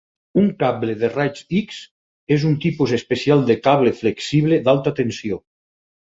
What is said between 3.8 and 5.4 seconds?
flexible d'alta tensió.